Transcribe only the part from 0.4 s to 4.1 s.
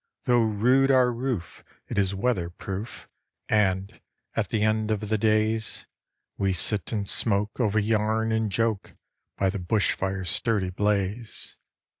rude our roof, it is weather proof, And